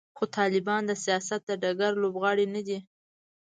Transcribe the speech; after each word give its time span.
خو 0.17 0.23
طالبان 0.37 0.81
د 0.85 0.91
سیاست 1.03 1.41
د 1.47 1.51
ډګر 1.61 1.91
لوبغاړي 2.03 2.45
نه 2.55 2.61
دي. 2.67 2.79